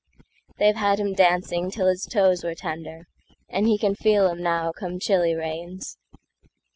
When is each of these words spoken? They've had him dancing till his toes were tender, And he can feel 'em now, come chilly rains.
They've 0.57 0.75
had 0.77 0.99
him 0.99 1.13
dancing 1.13 1.69
till 1.69 1.85
his 1.87 2.05
toes 2.11 2.43
were 2.43 2.55
tender, 2.55 3.03
And 3.49 3.67
he 3.67 3.77
can 3.77 3.93
feel 3.93 4.25
'em 4.29 4.41
now, 4.41 4.71
come 4.71 4.97
chilly 4.97 5.35
rains. 5.35 5.99